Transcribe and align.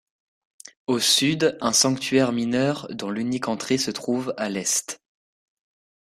Au 0.87 0.97
sud 0.97 1.59
un 1.61 1.71
sanctuaire 1.71 2.31
mineur 2.31 2.87
dont 2.89 3.11
l'unique 3.11 3.47
entrée 3.47 3.77
se 3.77 3.91
trouve 3.91 4.33
à 4.35 4.49
l'est. 4.49 4.99